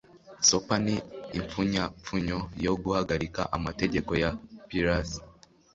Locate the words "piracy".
4.67-5.19